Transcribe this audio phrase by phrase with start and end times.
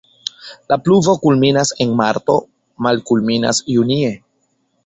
[0.71, 2.39] La pluvo kulminas en marto,
[2.87, 4.13] malkulminas junie.